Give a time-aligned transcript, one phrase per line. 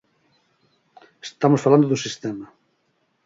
[1.27, 2.45] Estamos falando do sistema.